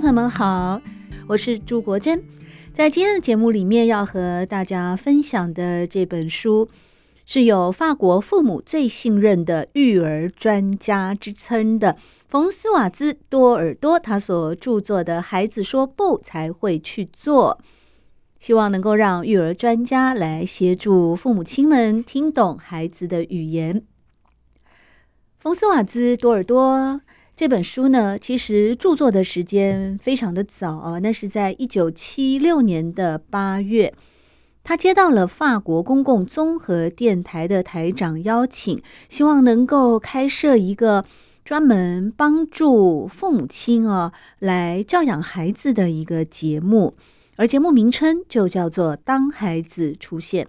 [0.00, 0.80] 朋友们好，
[1.26, 2.22] 我是朱国珍。
[2.72, 6.68] 在今天的节目里面，要和大家分享的这本书，
[7.26, 11.96] 是有法国父母最信任的育儿专家之称的
[12.28, 17.58] 冯斯瓦兹多尔多他所著作的《孩子说不才会去做》，
[18.38, 23.82] 希望能够让育儿专家来协助父母亲们听懂孩子的语言。
[25.40, 27.00] 冯斯瓦兹多尔多。
[27.38, 33.94] 这本书呢，其实著作的时间非常的早啊，那是在一九七六年的八月，
[34.64, 41.04] 他接到了法国公共综合电台的台长邀请，希望能够开设一个
[41.44, 46.96] 专门帮助父母亲啊来教养孩子的一个节目，
[47.36, 50.44] 而节目名称就叫做《当孩子出现》。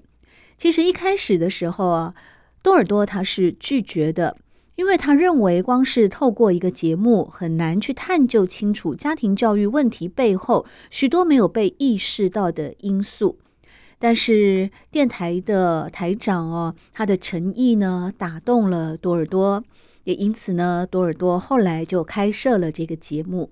[0.58, 2.16] 其实一开始的时候啊，
[2.64, 4.36] 多尔多他是拒绝的。
[4.80, 13.38] 因为他认为，光是透过一个节目，很难去探究清楚家庭教育问题背后许多没有被意识到的因素。
[13.98, 19.62] 但是电台的台长哦，他的诚意呢，打动了多尔多，
[20.06, 23.52] 也因此呢，多尔多后来就开设了这个节目。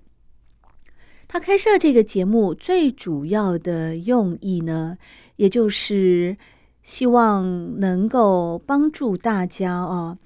[1.28, 4.96] 他开设这个节目最主要的用意呢，
[5.36, 6.38] 也就是
[6.82, 10.16] 希望能够帮助大家哦。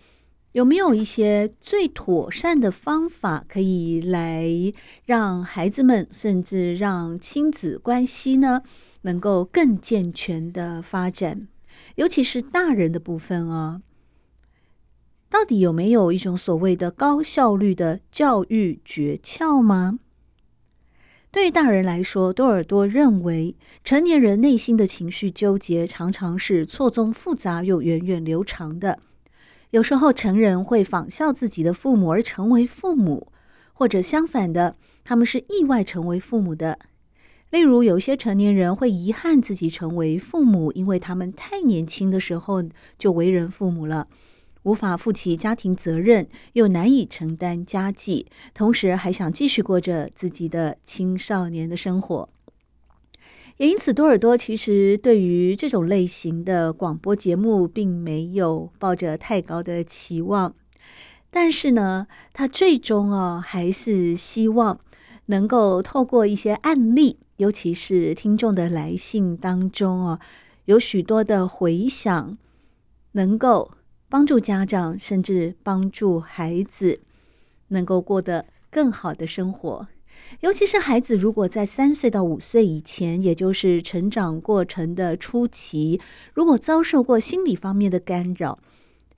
[0.53, 4.47] 有没有一些最妥善的方法，可以来
[5.07, 8.63] 让孩子们，甚至让亲子关系呢，
[9.03, 11.49] 能够更健全的发展？
[11.95, 13.81] 尤其是大人的部分啊，
[15.31, 19.99] 到底有没有一种所谓的高效率的教育诀窍吗？
[21.31, 28.99] 对于大人来说，多尔多认为，成年人内心的情绪纠结常常是错综复杂又源远流长的。
[29.73, 33.33] 有时候成人会仿效自己的父母而成为父母，
[33.73, 36.79] 或者相反的，他们是意外成为父母的。
[37.49, 42.63] 例如，有些成年人会遗憾自己成为父母，因为他们太年轻的时候
[42.99, 44.09] 就为人父母了，
[44.65, 52.29] 无法负起家庭责任，又难以承担家计，同时还想继续过着自己的青少年的生活。
[53.59, 60.55] 也因此，多尔多其实对于这种类型的广播节目并没有抱着太高的期望，
[61.31, 64.81] 但是呢，他最终啊还是希望
[65.27, 70.21] 能够透过一些案例，尤其是听众的来信当中啊，
[70.65, 72.37] 有许多的回响，
[73.13, 73.71] 能够
[74.09, 77.01] 帮助家长，甚至帮助孩子，
[77.69, 79.87] 能够过得更好的生活。
[80.41, 86.01] 尤其是孩子，如果在三岁到五岁以前，也就是成长过程的初期，
[86.35, 88.59] 如果遭受过心理方面的干扰，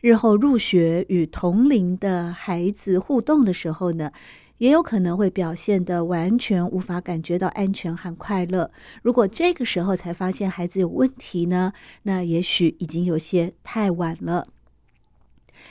[0.01, 4.13] 日后入学与同龄的孩子互动的时候呢，
[4.59, 8.71] 也有可能会表现得完全无法感觉到安全和快乐。
[9.03, 11.73] 如果这个时候才发现孩子有问题呢，
[12.03, 14.47] 那也许已经有些太晚了。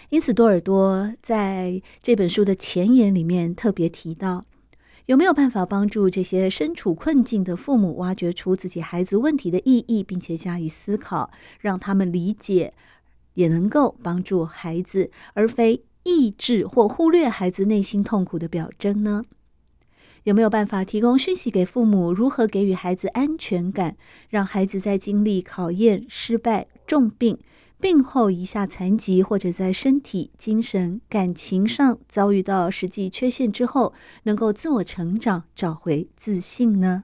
[0.09, 4.45] 因此，多尔多在这本书的前言里面特别提到。
[5.07, 11.29] 有没有办法帮助这些身处困境的父母挖掘出自己孩子问题的意义，并且加以思考，
[11.59, 12.73] 让他们理解，
[13.33, 19.23] 也能够帮助孩子，而非抑制或忽略孩子内心痛苦的表征呢？
[20.23, 23.97] 有没有办法提供讯息给父母，如何给予孩子安全感，
[24.29, 27.37] 让孩子在经历考验、失败、重病，
[27.83, 33.91] 病后一下残疾，或者在身体、精神、感情上遭遇到实际缺陷之后，
[34.23, 37.03] 能够自我成长，找回自信呢？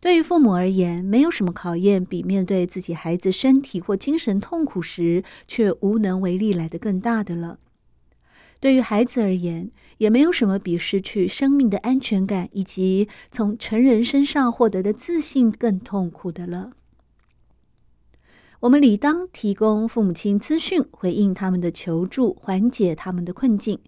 [0.00, 7.60] 对于父母而言，没有什么考验比面对自己孩子身体或精神痛苦时却无能为力来得更大的了。
[8.58, 16.72] 对于孩子而言，也没有什么比失去生命的安全感以及从成人身上获得的自信更痛苦的了。
[18.62, 23.80] 我们理当提供父母亲资讯，回应他们的求助，缓解他们的困境，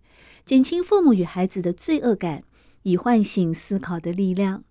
[0.45, 2.43] 减轻父母与孩子的罪恶感，
[2.83, 4.65] 以唤醒思考的力量。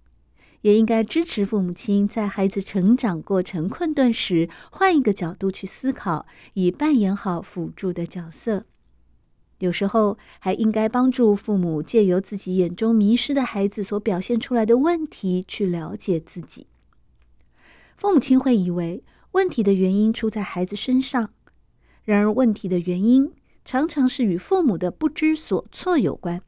[0.59, 8.65] 也应该支持父母亲在孩子成长过程困顿时，换一个角度去思考，以扮演好辅助的角色。
[9.59, 16.67] 有时候还应该帮助父母借由自己眼中迷失的孩子所表现出来的问题，去了解自己。
[17.95, 19.01] 父母亲会以为
[19.33, 21.31] 问题的原因出在孩子身上，
[22.03, 23.33] 然而问题的原因
[23.65, 26.41] 常常是与父母的不知所措有关。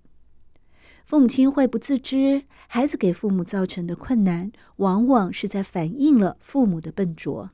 [1.03, 7.49] 父母亲会不自知，孩子给父母造成的困难，往往是在反映了父母的笨拙。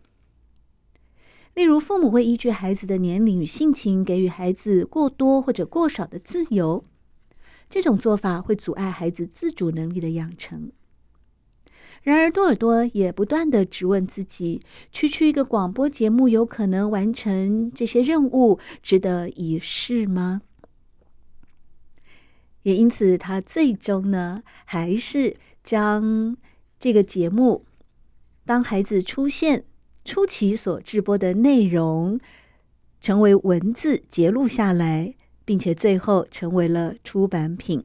[1.54, 6.84] 例如，父母会依据孩子的年龄与性情，给予孩子过多或者过少的自由，
[7.70, 10.74] 这种做法会阻碍孩子自主能力的养成。
[12.04, 14.62] 然而，多尔多也不断的质问自己：
[14.92, 20.42] 区区一个广播节目，有可能完成这些任务，值得一试吗？
[22.64, 26.36] 也因此，他最终呢，还是将
[26.80, 27.66] 这个节目，
[28.46, 29.66] 当孩子出现
[30.04, 32.20] 初期所直播的内容，
[33.00, 35.14] 成为文字节录下来，
[35.46, 37.84] 并且最后成为了出版品。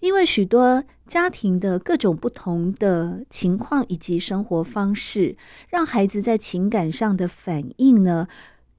[0.00, 5.36] 因为许多家庭的各种不同的情况以及生活方式，
[5.68, 8.28] 让孩子在情感上的反应呢，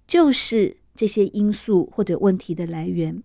[0.08, 3.24] 就是这些因素或者问题的来源。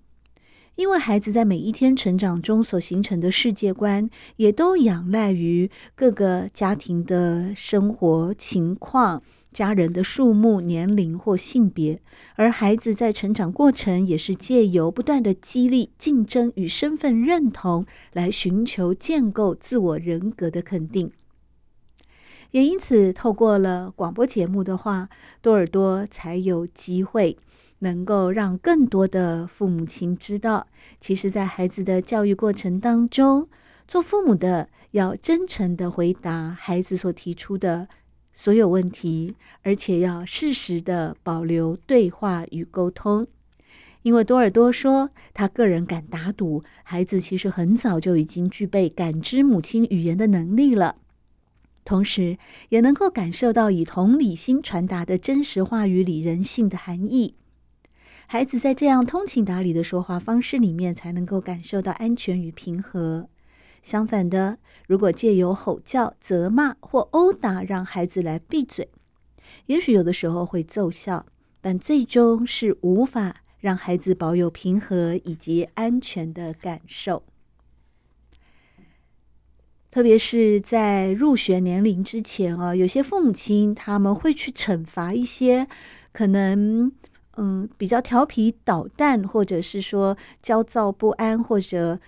[0.77, 12.00] 因为孩子在每一天成长中所形成的世界观，也都仰赖于各个家庭的生活情况、家人的数目、年龄或性别，
[12.37, 21.12] 而孩子在成长过程也是借由不断的激励、竞争与身份认同，来寻求建构自我人格的肯定。
[22.52, 25.08] 也因此，透过了广播节目的话，
[25.40, 27.38] 多尔多才有机会。
[27.78, 30.69] 能够让更多的父母亲知道，
[31.00, 33.48] 其实，在孩子的教育过程当中，
[33.88, 37.88] 做父母的要真诚地回答孩子所提出的
[38.34, 43.26] 所有问题，而且要适时的保留对话与沟通。
[44.02, 50.96] 因为多尔多说，他个人敢打赌，孩子其实很早就已经具备感知母亲语言的能力了，
[51.84, 52.37] 同时
[52.70, 57.34] 也能够感受到以同理心传达的真实话语里人性的含义。
[58.26, 63.29] 孩子在这样通情达理的说话方式里面，才能够感受到安全与平和。
[63.82, 68.88] 相反的，如果借由吼叫、责骂或殴打让孩子来闭嘴，
[69.67, 71.26] 也许有的时候会奏效，
[71.61, 77.25] 但最终是无法让孩子保有平和以及安全的感受。
[79.90, 85.67] 特别是在入学年龄之前啊，有些父母亲他们会去惩罚一些
[86.12, 86.93] 可能。
[87.38, 91.99] 嗯，比较调皮捣蛋，或者是说焦躁不安，或者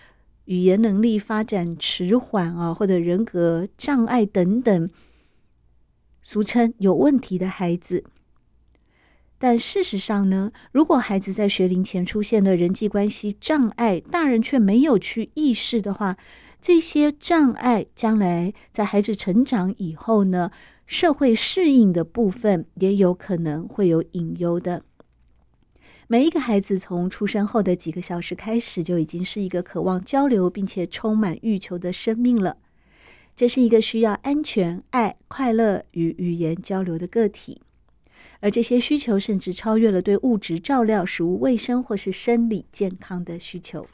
[0.47, 4.89] 语言能力发展迟缓啊，或者人格障碍等等，
[6.23, 8.05] 俗称有问题的孩子。
[9.39, 16.17] 但事实上呢，如果孩子在学龄前出现了人际关系障碍，大人却没有去意识的话，
[16.61, 20.51] 这些障碍将来在孩子成长以后呢，
[20.87, 24.83] 社会适应的部分也有可能会有隐忧的。
[26.15, 32.57] 每一个孩子从出生后的几个小时开始，就已经是一个渴望交流并且充满欲求的生命了。
[33.35, 37.61] 这是一个需要安全、爱、快乐与语言交流的个体，
[38.39, 43.89] 而这些需求甚至超越了对物质照料、食物卫生或是生理健康的需求。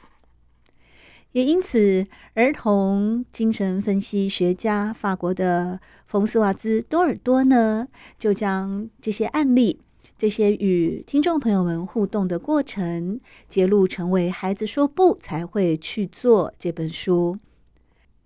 [1.31, 7.87] 也因此，儿童精神分析学家法国的冯斯瓦兹·多尔多呢，
[8.19, 9.79] 就将这些案例。
[10.21, 17.39] 这些与听众朋友们互动的过程，揭露成为《孩子说不才会去做》这本书，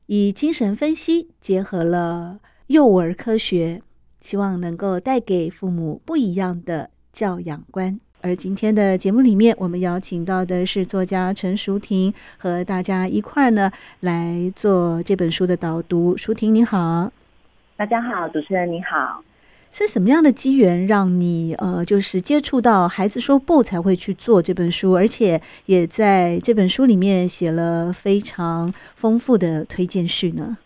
[0.08, 3.82] 以精神分析结合了幼儿科学，
[4.20, 7.98] 希望能够带给父母不一样的教养观。
[8.20, 13.72] 而今天的节目里面，我们邀请到的是作家陈淑婷，和大家一块儿呢
[14.02, 16.18] 来做这本书的导读。
[16.18, 17.10] 淑婷你好，
[17.78, 19.24] 大家好，主持人你好。
[19.78, 30.58] 是什么样的机缘让你呃，就是接触到孩子说不才会去做这本书，而且也在这本书里面写了非常丰富的推荐序呢？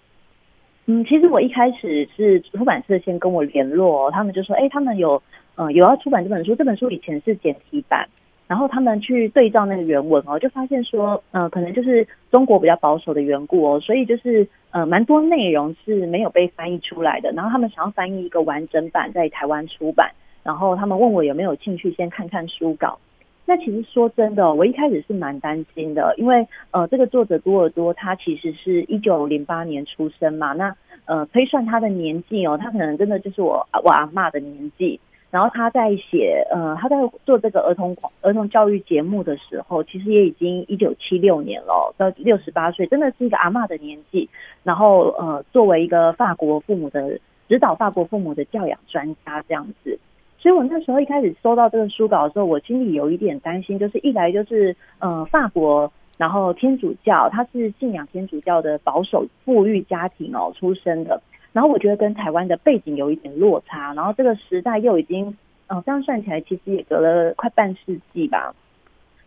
[0.85, 5.19] 嗯，其实我一开始是出版社先跟我联络，他们就说，哎，他们有
[5.55, 8.07] 呃有要出版这本书，这本书以前是简体版。
[8.49, 17.31] 然后他们去对照那个原文哦，就发现说，呃，可能就是中国比较保守的缘故哦，所以就是呃，蛮多内容是没有被翻译出来的。
[17.33, 22.97] 然后他们想要翻译一个完整版在台湾出版，然后他们问我有没有兴趣先看看书稿。
[23.45, 30.75] 那其实说真的，我一开始是蛮担心的，因为呃，这个作者多尔多他其实是一九零八年出生嘛，那
[31.05, 34.99] 呃推算他的年纪哦，他可能真的就是我我阿嬷的年纪。
[35.31, 36.95] 然后他在写呃他在
[37.25, 44.27] 做这个儿童儿童教育节目的时候，其实也已经一九七六年了，到六十八岁，真的是一个阿嬷的年纪。
[44.63, 49.99] 然后呃，作为一个法国父母的指导，法国父母的教养专家这样子。
[50.39, 61.21] 所以我那时候一开始收到这个书稿的时候，我心里有一点担心，就是一来就是呃法国，然后天主教，他是信仰天主教的保守富裕家庭哦出生的，
[61.51, 65.35] 然后我觉得跟台湾的背景有一点落差，然后这个时代又已经
[65.67, 68.53] 呃这样算起来其实也隔了快半世纪吧，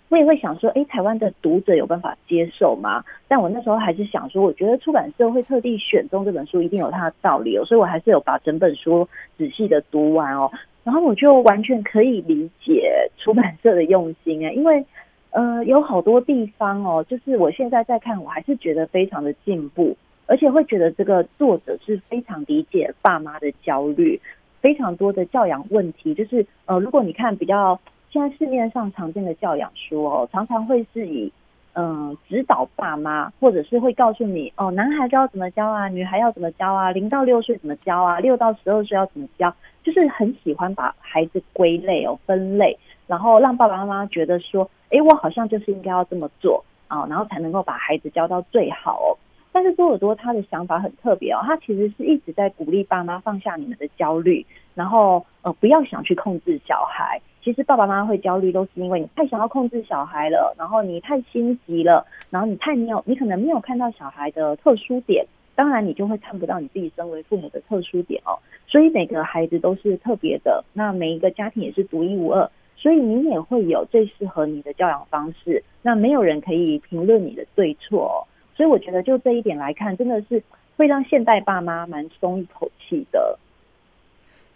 [0.09, 3.03] 我也会想说，哎，台湾的读者有办法接受吗？
[3.29, 10.51] 但我那时候还是想说，我觉得出版社会特地选中这本书，一定有它的道理哦，所以我还是有把整本书仔细的读完哦。
[10.85, 14.85] 然后我就完全可以理解出版社的用心哎，因为
[15.31, 24.21] 呃有好多地方哦，就是我现在在看，我还是觉得非常的进步，而且会觉得这个作者是非常理解爸妈的焦虑，
[24.61, 27.79] 非常多的教养问题，就是呃如果你看比较
[28.11, 31.33] 现在市面上常见的教养书哦，常常会是以。
[31.75, 39.51] 嗯，指导爸妈，或者是会告诉你哦，男孩子要怎么教啊，女孩要怎么教啊，零到六岁怎么教啊，六到十二岁要怎么教，
[39.83, 49.17] 就是很喜欢把孩子归类哦，分类，然后让爸爸妈妈觉得说，哎，我好像就是应该要这么做啊，然后才能够把孩子教到最好哦。
[49.53, 54.45] 但是多尔多他的想法很特别哦，他其实是一直在鼓励爸妈放下你们的焦虑，
[54.75, 57.21] 然后呃，不要想去控制小孩。
[57.45, 68.39] 其实爸爸妈妈会焦虑，都是因为你太想要控制小孩了，然后你太心急了，然后你太没有，你可能没有看到小孩的特殊点，当然你就会看不到你自己身为父母的特殊点哦。
[68.69, 75.63] 所以每个孩子都是特别的，那每一个家庭也是独一无二，所以你也会有最适合你的教养方式。
[75.83, 78.27] 那没有人可以评论你的对错。
[78.55, 80.43] 所以我觉得就这一点来看，真的是
[80.77, 83.39] 会让现代爸妈蛮松一口气的。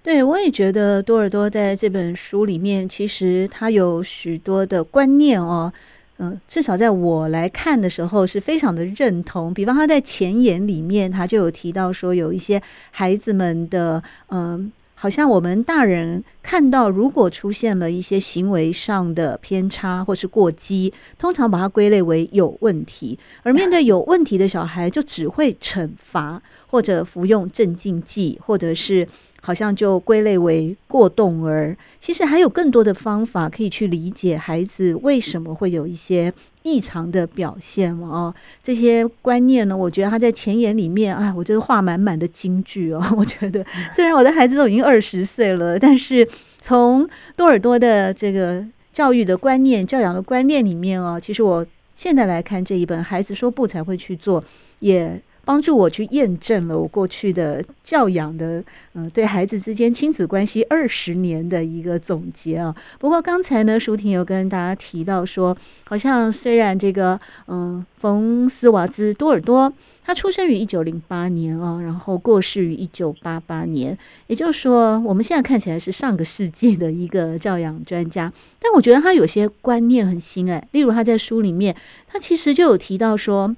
[0.03, 5.73] 对，我也觉得多尔多在这本书里面，其实他有许多的观念哦，
[6.19, 9.53] 嗯、至少在我来看的时候是非常的认同。
[9.53, 12.63] 比方他在前言里面，他就有提到说，有一些
[12.93, 29.07] 孩子们的，嗯、好像我们大人看到，如果出现了一些行为上的偏差或是过激，通常把它归类为有问题，而面对有问题的小孩，就只会惩罚或者服用镇静剂，或者是。
[29.47, 36.33] 好像就归类为过动儿，其实还有更多的方法可以去理解孩子为什么会有一些
[36.65, 38.35] 异常的表现哦。
[38.61, 43.01] 这些观念呢，我觉得他在前言里面，哎，我觉得画满满的金句哦。
[43.17, 46.27] 我觉得虽然我的孩子都已经二十岁了，但是
[46.61, 54.43] 从多尔多的这个教育的观念、教养的观念里面哦，其实我现在来看这一本《孩子说不才会去做》
[54.81, 55.23] 也。
[55.47, 58.61] 帮助我去验证了我过去的教养的，
[58.95, 62.75] 嗯、对孩子之间亲子关系二十年的一个总结啊。
[62.99, 69.73] 不过刚才呢，舒婷有跟大家提到说，好像虽然这个，嗯、冯斯瓦兹多尔多
[70.05, 81.77] 他出生于一九零八年啊，然后过世于一九八八年，也就是说，我们现在看起来是上个世纪的一个教养专家，但我觉得他有些观念很新哎，例如他在书里面，
[82.09, 83.55] 他其实就有提到说，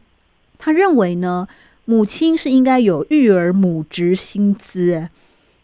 [0.58, 1.48] 他认为呢。
[1.88, 5.08] 母亲是应该有育儿母职薪资，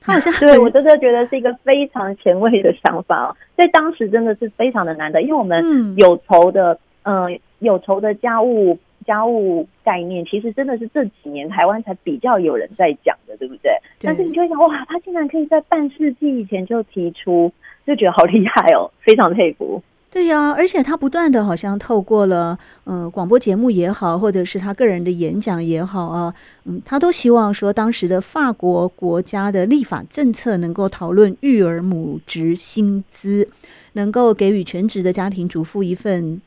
[0.01, 13.71] 他好像 对我真的觉得是一个非常前卫的想法哦，在当时真的是非常的难的，因为我们有仇的，嗯、呃，有仇的家务家务概念，其实真的是这几年台湾才比较有人在讲的，对不对？
[13.99, 14.07] 对。
[14.07, 17.53] 但是你就会想，哇，他竟然可以在半世纪以前就提出，
[17.87, 19.83] 就觉得好厉害哦，非常佩服。
[20.15, 26.33] 对呀、而且他不断的好像透过了嗯广播节目也好，或者是他个人的演讲也好啊，
[26.67, 33.49] 嗯，他都希望说当时的法国国家的立法政策能够讨论育儿母职薪资，
[33.95, 36.41] 能够给予全职的家庭主妇一份。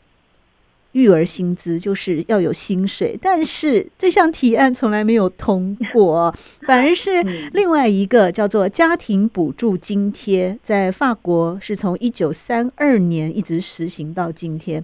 [0.97, 6.33] 育儿薪资就是要有薪水，但是这项提案从来没有通过，
[6.65, 7.21] 反而是
[7.53, 14.83] 另外一个叫做家庭补助津贴，在法国是从一九三二年一直实行到今天，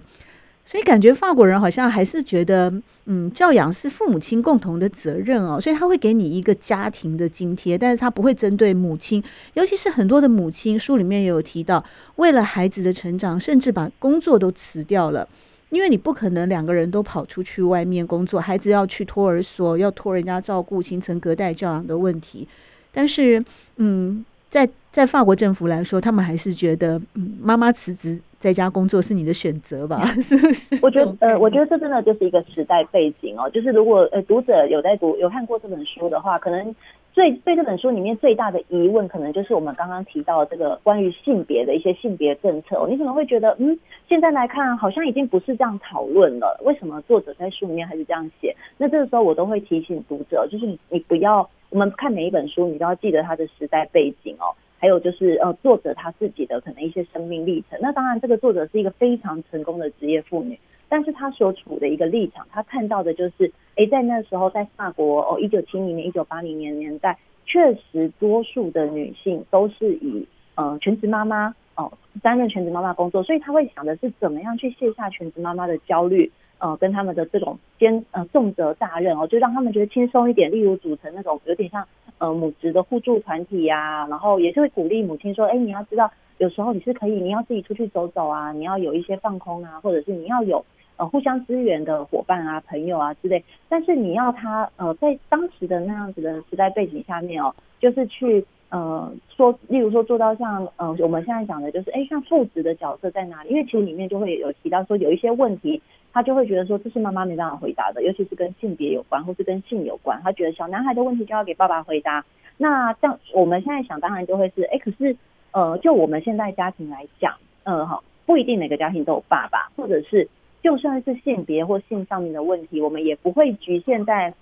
[0.64, 2.72] 所以感觉法国人好像还是觉得，
[3.06, 9.20] 嗯，教养是父母亲共同的责任哦，所以他会给你一个家庭的津贴，但是他不会针对母亲，
[9.54, 11.84] 尤其是很多的母亲，书里面也有提到，
[12.16, 15.28] 为了孩子的成长，甚至把工作都辞掉了。
[15.74, 22.46] 因为你不可能两个人都跑出去外面工作，孩子要去托儿所，要托人家照顾，形成隔代教养的问题。
[22.92, 23.44] 但是，
[23.76, 30.06] 嗯，在在法国政府来说，他们还是觉得，嗯，妈妈辞职在家工作是你的选择吧？
[30.22, 30.78] 是不是？
[30.80, 33.50] 我觉得呃，我觉得这真的就是一个时代背景哦。
[33.50, 36.74] 就是如果呃读者有在读有看过这本书的话，可能。
[37.14, 42.88] 最对这本书里面最大的疑问，可能就是我们刚刚提到的这个关于性别的一些性别政策哦。
[42.90, 43.78] 你可能会觉得，嗯，
[44.08, 46.60] 现在来看好像已经不是这样讨论了。
[46.64, 48.52] 为什么作者在书里面还是这样写？
[48.76, 54.50] 那这个时候我都会提醒读者，就是你你不要，我们看每一本书，你都要记得它的时代背景哦。
[54.76, 57.78] 还有就是呃，作者他自己的可能一些生命历程。
[57.80, 60.58] 那当然，这个作者是一个非常成功的职业妇女。
[60.88, 80.50] 但是他所处的一个立场，他看到的就是，诶，在那时候，在法国哦，一九七零年、一九八零年年代，确实多数的女性都是以呃全职妈妈哦担任全职妈妈工作，所以她会想的是怎么样去卸下全职妈妈的焦虑，呃，跟他们的这种肩呃重责大任哦，就让他们觉得轻松一点。
[80.52, 81.84] 例如组成那种有点像
[82.18, 90.64] 呃母职的互助团体呀、啊，然后也是会鼓励母亲说，诶，你要知道，有时候你是可以，你要自己出去走走啊，你要有一些放空啊，或者是你要有。
[90.96, 103.50] 呃，互相支援的伙伴啊、朋友啊之类，但是你要他呃，在当时的那样子的时代背景下面哦，就是去呃说，例如说做到像呃我们现在讲的，就是哎，像父子的角色在哪里？
[103.50, 105.82] 因为其实里面就会有提到说有一些问题，
[106.12, 112.24] 他就会觉得说这是妈妈没办法回答的，尤其是跟性别有关或是跟性有关，他觉得小男孩的问题就要给爸爸回答。
[112.56, 115.16] 那这样我们现在想当然就会是哎，可是
[115.50, 117.34] 呃，就我们现在家庭来讲，
[117.64, 120.28] 呃哈，不一定每个家庭都有爸爸，或者是。
[120.64, 124.32] 就算是性别或性上面的问题，我们也不会局限在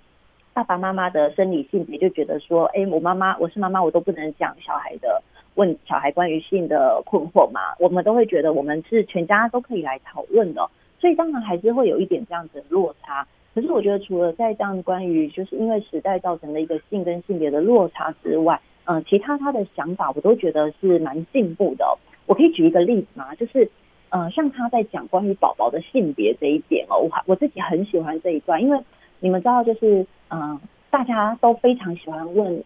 [0.55, 5.21] 爸爸妈妈的生理性别，就觉得说，哎，我妈妈我是妈妈，我都不能讲小孩的
[5.57, 7.61] 问小孩关于性的困惑嘛。
[7.81, 10.71] 我们都会觉得我们是全家都可以来讨论的，
[11.01, 13.27] 所以当然还是会有一点这样子的落差。
[13.53, 21.85] 可是我觉得，除了在这样关于就是因为时代造成的一个性跟性别的落差之外，嗯、其他他的想法我都觉得是蛮进步的。
[22.27, 23.35] 我可以举一个例子吗？
[23.35, 23.69] 就是。
[24.13, 28.79] 呃，像他在讲关于宝宝的性别这一点哦，我我自己很喜欢这一段，因为
[29.21, 32.63] 你们知道，就是嗯、大家都非常喜欢问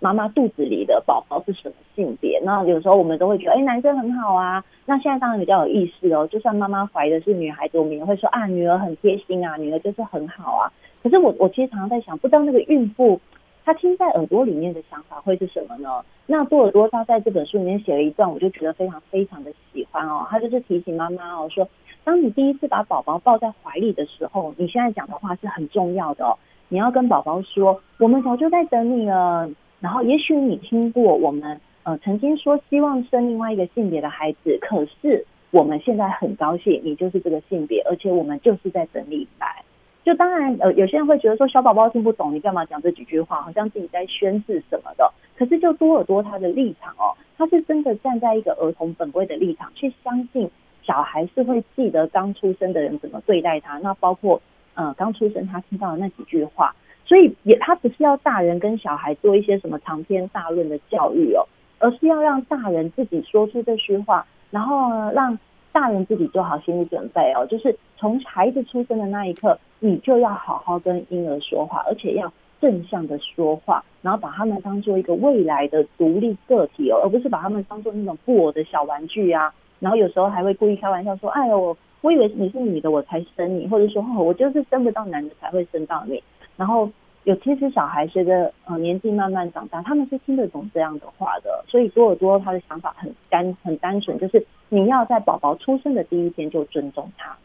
[0.00, 2.42] 妈妈肚子里的宝宝是什么性别。
[2.44, 4.64] 那有时候我们都会觉得，哎，男生很好啊。
[4.86, 10.72] 那现在当然比较有意思哦，就算妈妈怀的是女孩子，我们也会说啊，女儿很贴心啊，女儿就是很好啊。
[11.00, 13.20] 可是我我其实常常在想，不知道那个孕妇。
[13.68, 16.02] 他听在耳朵里面的想法会是什么呢？
[16.24, 20.26] 那多尔多他在这本书里面写了一段，我就觉得非常非常的喜欢哦。
[20.30, 21.68] 他就是提醒妈妈哦，说
[22.02, 26.34] 当你第一次把宝宝抱在怀里的时候，你现在讲的话是很重要的哦。
[26.70, 29.50] 你要跟宝宝说，我们早就在等你了。
[29.80, 39.62] 然后也许你听过我们呃曾经说希望生另外一个性别的孩子，可是我们现在很高兴你就是这个性别，而且我们就是在等你来。
[40.08, 45.12] 就当然，呃，有些人会觉得说小宝宝听不懂，你干嘛讲这几句话，好像自己在宣誓什么的。
[45.36, 50.50] 可是就多尔多他的立场哦，他是真的站在一个儿童本位的立场，去相信
[50.82, 53.76] 小孩是会记得刚出生的人怎么对待他。
[53.80, 54.40] 那包括
[54.72, 61.44] 呃刚出生他听到的那几句话，所以也他不是要大人跟小孩做一些什么长篇大论的教育哦，
[61.80, 65.38] 而是要让大人自己说出这句话，然后呢让。
[65.72, 79.52] 大人自己做好心理准备哦，就是从孩子出生的那一刻，你就要好好跟婴儿说话，而且要正向的说话，然后把他们当做一个未来的独立个体哦，而不是把他们当做那种布偶的小玩具啊。
[79.78, 86.22] 然后有时候还会故意开玩笑说：“哎呦，我以为你是女的，我才生你，或者说哦，我就是生不到男的才会生到你。”
[86.56, 86.90] 然后。
[87.24, 91.64] 有，其实小孩随着呃年纪慢慢长大，他们是听得懂这样的话的。
[91.68, 97.36] 所以多尔多他的想法很单很单纯，就是你要在宝宝出生的第一天就尊重他。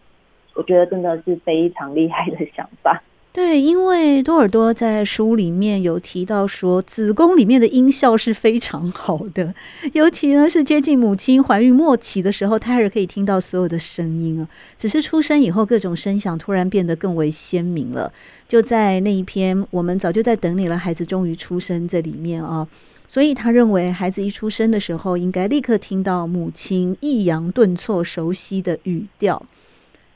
[0.55, 3.01] 我觉得真的是非常厉害的想法。
[3.33, 9.55] 对，因为多尔多在书里面有提到说，子宫里面的音效是非常好的，
[9.93, 14.47] 尤其呢是接近母亲怀孕末期的时候，胎儿可以听到所有的声音啊。
[14.77, 18.13] 只是出生以后，各种声响突然变得更为鲜明了。
[18.47, 22.67] 就在那一篇，我们早就在等你了，孩子终于出生这里面啊，
[23.07, 29.43] 所以他认为孩子一出生的时候，应该立刻听到母亲抑扬顿挫、熟悉的语调。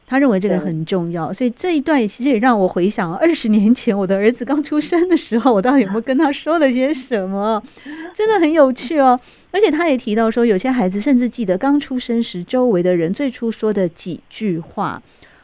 [0.10, 7.62] 他认为这个很重要，所以这一段其实也让我回想二十年前我的儿子刚出生的时候，我到底有没有跟他说了些什么？
[8.16, 9.20] 真的很有趣哦。
[9.52, 15.02] 而且他也提到说，有些孩子甚至记得刚出生时周围的人最初说的几句话。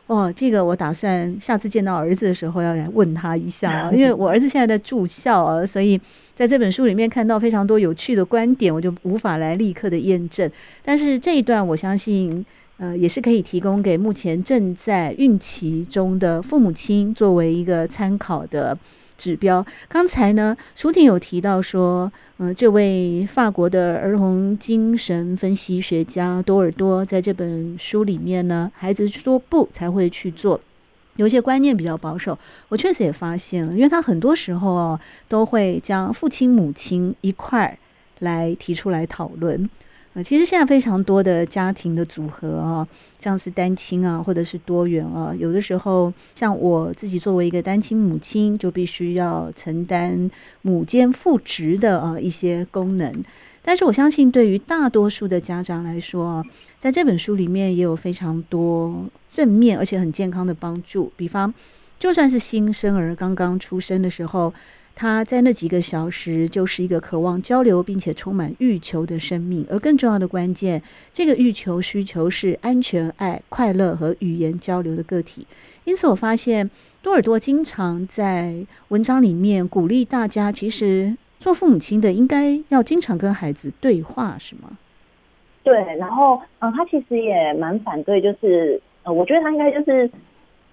[0.08, 6.00] 哦，这个我打算下次见到儿子的时候要来问他一下啊， 因为我儿子现在在住校啊，所以
[6.34, 10.50] 在这本书里面看到非常多有趣的观点，我就无法来立刻的验证。
[10.86, 12.46] 但是这一段我相信。
[12.78, 18.78] 呃，也是可以提供给目前正在孕期中的父母亲作为一个参考的
[19.18, 19.66] 指标。
[19.88, 30.60] 刚才呢，舒婷有提到说，嗯、这位法国的儿童精神分析学家多尔多在这本书里面呢，孩子说不才会去做，
[31.16, 32.38] 有一些观念比较保守。
[32.70, 37.78] 我确实也发现了，因为他很多时候哦，都会将父亲母亲一块儿
[38.20, 39.70] 来提出来讨论。
[40.16, 42.88] 呃其实现在非常多的家庭的组合啊，
[43.20, 50.30] 像是单亲啊，或者是多元啊，有的时候像我自己作为一个单亲母亲，就必须要承担
[50.62, 53.12] 母兼父职的啊一些功能。
[53.64, 56.46] 但是我相信，对于大多数的家长来说啊，
[56.78, 61.12] 在这本书里面也有非常多正面而且很健康的帮助。
[61.18, 61.52] 比方，
[61.98, 64.54] 就算是新生儿刚刚出生的时候。
[64.96, 75.48] 他在那几个小时就是一个渴望交流并且充满欲求的生命，而更重要的关键，这个欲求需求是安全、爱、快乐和语言交流的个体。
[75.84, 76.70] 因此，我发现
[77.02, 84.78] 多尔多经常在文章里面鼓励大家，其实做父母亲的应该要经常跟孩子对话，是吗？
[85.64, 90.10] 对，然后，嗯，他其实也蛮反对，就是，呃，我觉得他应该就是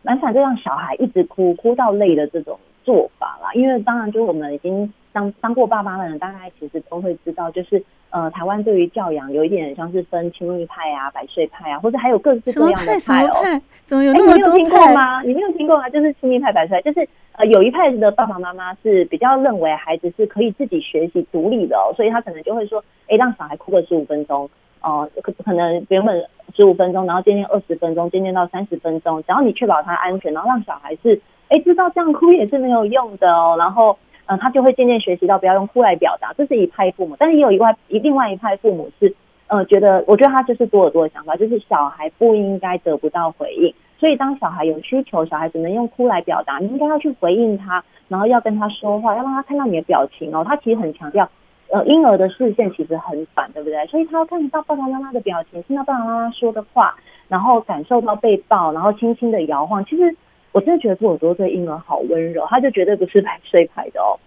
[0.03, 2.59] 蛮反对让小孩一直哭，哭到累的这种。
[2.91, 13.43] 做法啦，因为当然，就是我们已经当当过爸妈的人，大概其实都会知道，就是呃，台湾对于教养有一点像是分亲密派啊、百岁派啊，或者还有各式各样的派哦。
[13.45, 14.59] 派怎么有那么多派？
[14.59, 15.23] 欸、你没有听过吗？
[15.23, 15.89] 你没有听过吗？
[15.89, 24.51] 就是亲密派、百岁派，就是呃，有一派的爸爸妈妈是比较认为孩子是可以自己学习独立的哦，所以他可能就会说，哎、欸，让小孩哭个十五分钟，
[24.83, 26.21] 哦、呃，可可能原本
[26.57, 31.21] 十五分钟，然后渐渐二十分钟，渐渐到三十分钟，只要你确保他安全，然后让小孩是。
[31.51, 33.57] 哎，知道这样哭也是没有用的哦。
[33.59, 37.17] 然后，嗯、他就会渐渐学习到不要用哭来表达，这是一派父母。
[37.19, 39.13] 但是也有一外一另外一派父母是，
[39.49, 43.75] 呃，觉得我觉得他就是多尔多的想法，就是小孩不应该得不到回应。
[43.99, 50.45] 所以当小孩有需求，小孩只能用哭来表达，你应该要去回应他，然后要跟他说话，要让他看到你的表情哦。
[50.47, 51.29] 他其实很强调，
[51.73, 53.85] 呃，婴儿的视线其实很反，对不对？
[53.89, 56.95] 所以他要看到爸爸妈妈的表情，听到爸爸妈妈说的话，
[57.29, 59.85] 然后感受到被抱，然后轻轻的摇晃。
[59.85, 60.15] 其实。
[60.53, 64.19] 我真的觉得多尔多对婴儿好温柔，他就绝对不是百岁派的哦。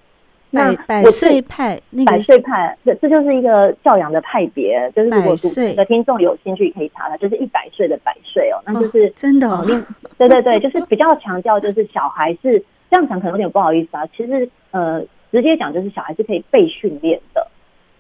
[0.56, 9.86] 那百岁派，那个百岁派，这这就是一个教养的派别，就是如果读的听众有兴趣可以查查，就是一百岁的百岁哦，那就是、哦、真的、哦呃。
[10.16, 14.06] 对对对，就是比较强调，就是小孩是这样讲，可能有点不好意思啊。
[14.16, 17.48] 其实呃，直接讲就是小孩是可以被训练的。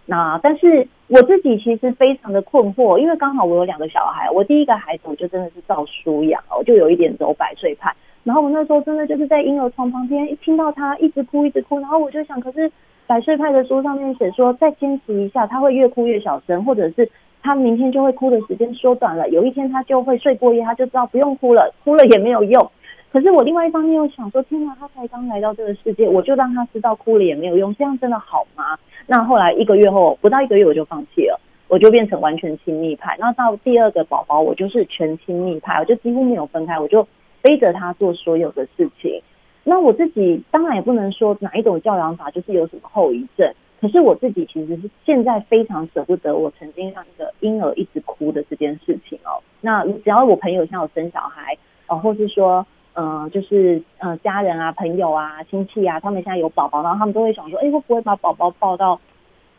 [0.05, 7.93] 那但是我自己其实非常的困惑，因为刚好我有两个小孩，我第一个孩子我就真的是照书养哦，就有一点走百岁派。
[8.23, 12.71] 然后我那时候真的就是在婴儿床旁边，一听到他一直哭一直哭，然后我就想，可是
[13.05, 17.09] 百岁派的书上面写说，再坚持一下，他会越哭越小声，或者是
[17.41, 22.71] 他明天就会哭的时间缩短了，有一天他就会睡过夜，他就知道不用哭了，哭了也没有用。
[23.11, 28.77] 可是我另外一方面又想说，天哪，他才刚来到这个世界，我就让他知道哭了也没有用，这样真的好吗？
[29.07, 33.15] 那后来一个月后，不到一个月我就放弃了，我就变成完全亲密派。
[33.19, 37.07] 那到第二个宝宝，我就是全亲密派，我就几乎没有分开，我就。
[37.43, 39.21] 背着他做所有的事情，
[39.65, 43.53] 那我自己当然也不能说哪一种教养法就是有什么后遗症。
[43.81, 49.43] 可是我自己其实是现在非常舍不得我曾经让一个婴儿一直哭的这件事情哦。
[49.59, 58.99] 那只要我朋友像我生小孩哦，或是说、呃，就是呃家人啊、朋友啊、亲戚啊，他们现在有宝宝，然后他们都会想说，哎，会不会把宝宝抱到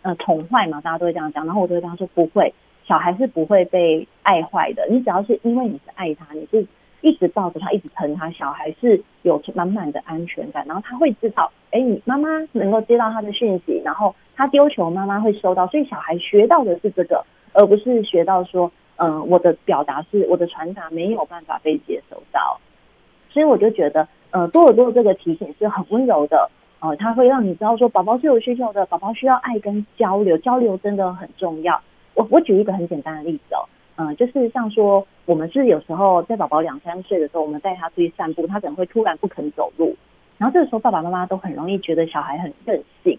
[0.02, 0.80] 呃宠坏嘛？
[0.80, 2.52] 大家都会这样讲，然后我都会跟他说不会，
[2.84, 4.86] 小孩是不会被爱坏的。
[4.90, 6.66] 你只要是因为你是爱他，你是。
[7.00, 22.58] 一直抱着他，一直疼他，小孩是有满满的安全感，然后他会知道，哎，你妈妈能够接到他的讯息，然后他丢球，妈妈会收到，所以小孩学到的是这个，而不是学到说，嗯、呃，我的表达是我的传达没有办法被接收到，
[23.34, 31.82] 所以我就觉得，呃，多尔多这个提醒是很温柔的，呃，他会让你知道说，宝宝是有需求的，宝宝需要爱跟交流，交流真的很重要。
[32.14, 33.66] 我我举一个很简单的例子哦。
[33.96, 39.96] 嗯，就是像说，我们是有时候在宝宝两三岁的时候，我们带他出去散步，他可能会突然不肯走路，
[40.38, 43.18] 然后这个时候爸爸妈妈都很容易觉得小孩很任性，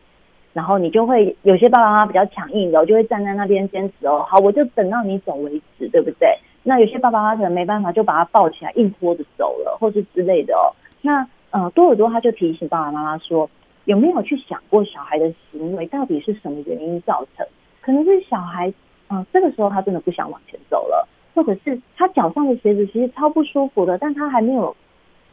[0.53, 6.37] 然后你就会有些爸爸妈妈比较强硬的，我就会站在那边坚持哦，好，我就等到你走为止，对不对？
[6.67, 10.73] 那有些爸爸妈妈可能没办法，就把他抱起来硬拖着走了，或是之类的哦。
[11.01, 13.47] 那呃，多尔多他就提醒爸爸妈妈说，
[13.85, 17.45] 有没有去想过小孩的行为到底是什么原因造成？
[17.81, 18.73] 可能是小孩。
[19.07, 24.75] 嗯、呃，这个时候他真的不想往前走了，或者是他脚上的鞋子其实超不舒服的，但他还没有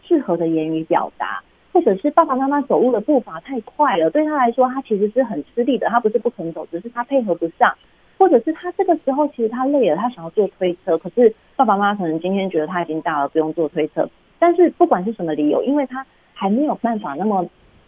[0.06, 1.42] 适合的言语表达，
[1.72, 7.74] 或者是爸爸妈妈走路的步伐太快了，对他来说他其实是很吃力的，他不是不肯走，只是他配合不上，
[8.22, 14.08] 或者是他这个时候其实他累了，他想要坐推车，可是爸爸妈妈可能今天觉得他已经大了，不用坐推车，
[14.38, 17.44] 但是不管是什么理由，因为他还没有办法那么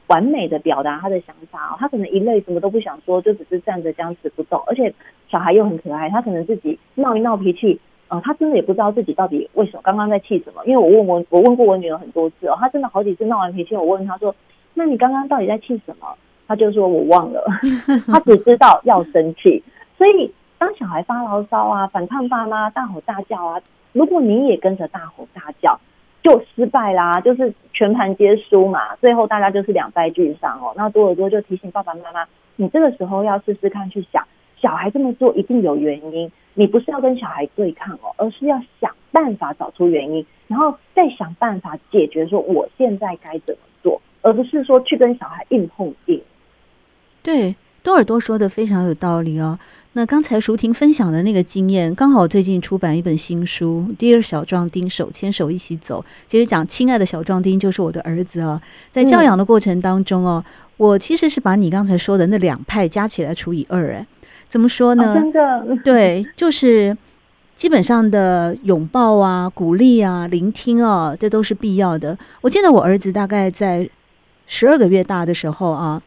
[0.08, 4.92] 完美的表达他的想法，他可能一累什么都不想说，就只是站着僵持不动，而且
[5.30, 14.34] 小孩又很可爱，他可能自己闹一闹脾气，呃，他真的也不知道自己到底为什么刚刚在气什么，因为我问我我问过我女儿很多次哦，她真的好几次闹完脾气，我问她说，
[14.74, 16.08] 那你刚刚到底在气什么？
[16.46, 17.42] 她就说我忘了，
[18.06, 19.62] 她只知道要生气，
[20.04, 23.62] 所以当小孩发牢骚啊、反抗爸妈、大吼大叫啊，
[23.92, 25.80] 如果你也跟着大吼大叫。
[26.22, 30.72] 就失败啦，就是全盘皆输嘛，最后大家就是两败俱伤哦。
[30.74, 46.22] 那多尔多就提醒爸爸妈妈，你这个时候要试试看去想，小孩这么做一定有原因，你不是要跟小孩对抗哦，而是要想办法找出原因，然后再想办法解决，说我现在该怎么做，而不是说去跟小孩硬碰硬。
[47.22, 47.54] 对。
[47.84, 49.58] 多尔多说的非常有道理哦。
[49.92, 58.58] 那刚才淑婷分享的那个经验，刚好最近出版一本新书《Dear 小壮丁，手牵手一起走》，其实讲亲爱的小壮丁就是我的儿子哦。
[58.90, 64.06] 在教养的过程当中哦，嗯、我其实是把你刚才说的那两派加起来除以二，哎，
[64.48, 65.12] 怎么说呢？
[65.12, 66.96] 哦、真的，对，就是
[67.54, 72.16] 基本上的拥抱啊、鼓励啊、聆听啊，这都是必要的。
[72.40, 73.86] 我记得我儿子大概在
[74.46, 76.02] 十二个月大的时候啊。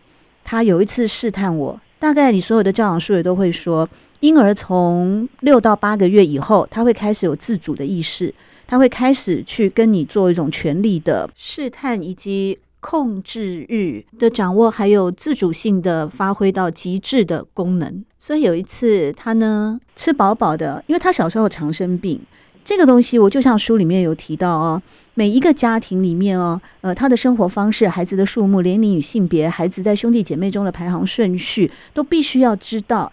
[0.50, 3.88] 他有一次试探我，大概你所有的教养书也都会说，
[4.22, 8.34] 婴儿从六到八个月以后，他会开始有自主的意识，
[8.66, 18.02] 他会开始去跟你做一种权力的试探，以及控制欲的掌握，还有自主性的发挥到极致的功能。
[18.18, 22.22] 所以有一次他呢吃饱饱的，因为他小时候常生病。
[22.68, 24.82] 这个东西，我就像书里面有提到哦，
[25.14, 33.10] 每一个家庭里面哦，呃，他的生活方式、孩子的数目、年龄与性别、孩子在兄弟姐妹中的排行顺序，都必须要知道，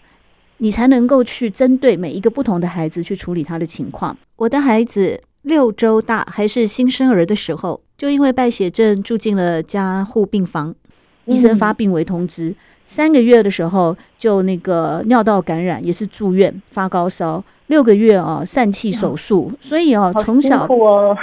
[0.57, 4.17] 你才能够去针对每一个不同的孩子去处理他的情况。
[4.35, 10.75] 我的孩子六周大，还是新生儿的时候，就因为败血症住进了加护病房，
[11.27, 12.49] 医生发病危通知。
[12.49, 12.55] 嗯
[12.87, 17.43] 三个月的时候，就那个尿道感染，也是住院发高烧。
[17.67, 19.51] 六个月哦，疝气手术。
[19.59, 20.67] 所以哦，从小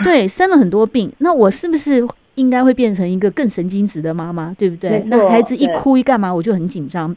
[0.03, 1.13] 对生了很多病。
[1.19, 4.55] 那我是不是应该会变成一个更神经质的妈妈？
[4.59, 5.03] 对不对？
[5.07, 7.15] 那孩子一哭一干嘛，我就很紧张。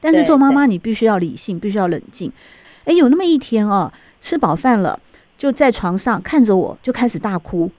[0.00, 2.30] 但是做妈妈，你必须要理性，必须要冷静。
[2.84, 4.98] 哎，有那么一天哦，吃饱饭了，
[5.38, 7.70] 就在床上看着我，就开始大哭。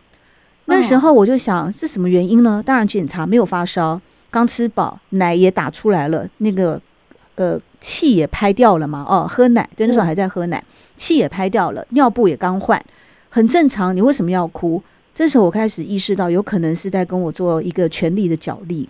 [0.66, 2.64] 那时候我就想，是什么原因呢？
[2.66, 4.02] 当然检查没有发烧。
[4.32, 6.82] 刚吃饱，奶也打出来了，那个
[7.36, 9.06] 呃气也拍掉了嘛。
[9.08, 10.64] 哦，喝奶，对，那时候还在喝奶，
[10.98, 12.84] 气也拍掉了，尿布也刚换，
[13.30, 13.96] 很正常。
[13.96, 14.82] 你为什么要哭？
[15.14, 18.90] 这时候我开始意识到，有可能是在跟我做一个权力的角力，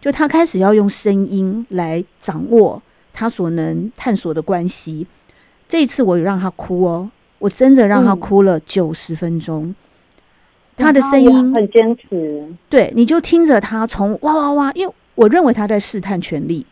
[0.00, 2.80] 就他开始要用声音来掌握
[3.12, 5.04] 他所能探索的关系。
[5.68, 9.64] 这一次我有让他哭哦，我真的让他哭了九十分钟。
[9.64, 9.74] 嗯
[10.78, 16.66] 他的声音很坚持，对，你就听着他从哇哇哇，因为我认为他在试探权力，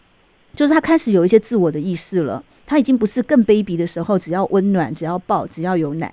[0.54, 6.12] 就是他开始有一些自我的意识了，他已经不是更 baby 的时候，只要温暖，只要抱，只要有奶，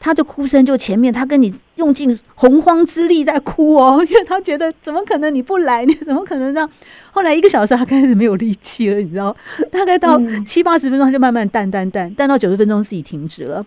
[0.00, 6.70] 他的哭声就前面他跟你用尽洪荒之力在哭哦， 因为他觉得怎么可能你不来，你怎么可能这样？
[7.12, 9.36] 后来一个小时他开始没有力气了，你知道，
[9.70, 13.64] 大概到七八十分钟他就慢慢淡淡淡淡到九十分钟自己停止了。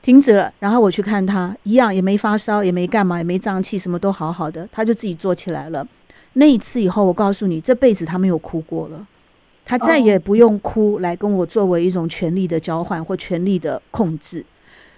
[0.00, 5.86] 停止了，然后我去看他，一样也没发烧，也没干嘛，也没胀气，什么都好好的，他就自己坐起来了。
[6.34, 9.06] 那一次以后，我告诉你，这辈子他没有哭过了，
[9.68, 14.42] 他再也不用哭来跟我作为一种权力的交换或权力的控制。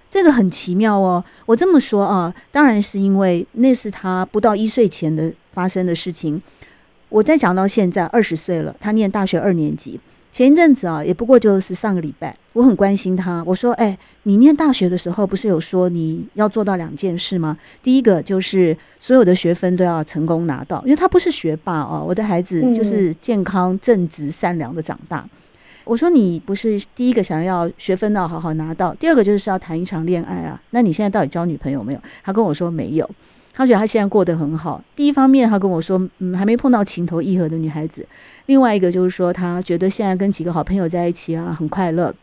[0.09, 1.22] 这个很奇妙哦。
[1.44, 6.40] 我这么说啊，当然是因为那是他不到一岁前的发生的事情。
[7.09, 9.98] 我再讲到现在二十岁了，他念大学二年级。
[10.33, 13.43] 前一阵子啊，也不过就是上个礼拜，我很关心他。
[13.45, 17.59] 我说：“哎，你念大学的时候，不是有说你要做到两件事吗？
[17.83, 22.05] 第一个就是所有的学分都要成功拿到，因为他不是学霸哦。
[22.07, 25.29] 我的孩子就是健康、正直、善良的长大。
[25.85, 30.62] 我说你不是第一个想要学分要好好拿到，第二个就是要谈一场恋爱啊。
[30.71, 32.01] 那你现在到底交女朋友没有？
[32.23, 33.11] 他跟我说没有。”
[33.52, 34.82] 他觉得他现在过得很好。
[34.94, 38.06] 第一方面，他跟我说，嗯，还没碰到情投意合的女孩子。
[38.46, 42.14] 另外一个就是说，他觉得现在跟几个好朋友在一起啊，很快乐。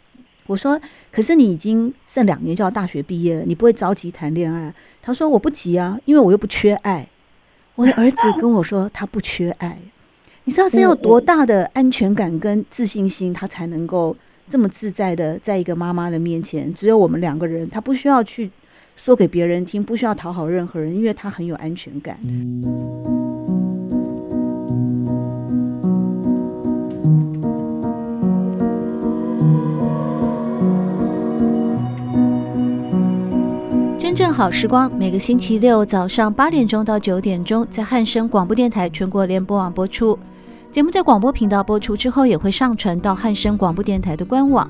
[0.48, 0.80] 我说，
[1.12, 4.74] 可是你已经剩两年就要大学毕业了，你不会着急谈恋爱？
[5.02, 7.08] 他说，我不急啊，因为我又不缺爱。
[7.76, 9.78] 我的儿子跟我说，他不缺爱。
[10.46, 14.16] 你知道这要多大的安全感跟自信心，他才能够
[14.50, 18.50] 这么自在的在一个妈妈的面前，只有我们两个人，他不需要去。
[18.98, 22.18] 说给别人听，不需要讨好任何人，因为他很有安全感。
[33.98, 40.18] 真正好时光每个星期六早上八点钟到九点钟，在汉声广播电台全国联播网播出。
[40.72, 44.70] 节目在广播频道播出之后，也会上传到汉声广播电台的官网。